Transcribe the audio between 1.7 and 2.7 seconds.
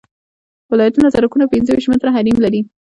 ویشت متره حریم لري